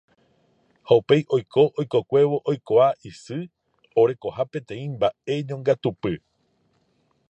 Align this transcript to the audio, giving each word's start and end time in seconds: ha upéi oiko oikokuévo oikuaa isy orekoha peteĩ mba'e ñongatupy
ha 0.87 0.93
upéi 1.01 1.21
oiko 1.37 1.65
oikokuévo 1.81 2.37
oikuaa 2.53 2.89
isy 3.09 3.39
orekoha 4.01 4.49
peteĩ 4.51 4.85
mba'e 4.95 5.35
ñongatupy 5.49 6.15